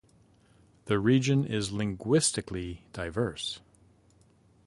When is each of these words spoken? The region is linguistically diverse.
The 0.85 0.97
region 0.97 1.45
is 1.45 1.71
linguistically 1.71 2.85
diverse. 2.91 3.59